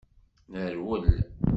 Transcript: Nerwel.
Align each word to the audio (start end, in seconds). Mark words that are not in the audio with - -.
Nerwel. 0.51 1.05